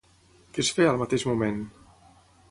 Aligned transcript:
Què 0.55 0.63
es 0.63 0.71
feia 0.77 0.93
al 0.93 0.97
mateix 1.01 1.25
moment? 1.31 1.59